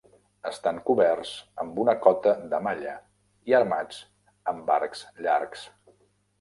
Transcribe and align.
Estan 0.51 0.79
coberts 0.87 1.33
amb 1.65 1.77
una 1.83 1.95
cota 2.07 2.33
de 2.55 2.61
malla 2.69 2.95
i 3.53 3.57
armats 3.61 4.03
amb 4.55 4.75
arcs 4.81 5.07
llargs. 5.23 5.71